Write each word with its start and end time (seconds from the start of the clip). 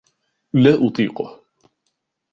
لا 0.53 0.87
أطيقه. 0.87 1.41